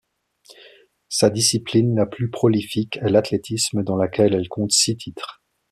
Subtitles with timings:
[1.09, 5.43] Sa discipline la plus prolifique est l'athlétisme, dans laquelle elle compte six titres.